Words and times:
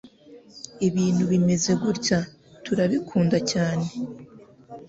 Ibintu 0.87 1.21
Bimeze 1.31 1.71
Gutya 1.81 2.19
Turabikunda 2.63 3.37
Cyane 3.51 3.85